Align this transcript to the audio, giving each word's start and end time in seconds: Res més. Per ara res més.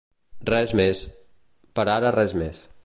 Res 0.49 0.73
més. 0.79 1.03
Per 1.81 1.87
ara 1.99 2.15
res 2.19 2.37
més. 2.43 2.67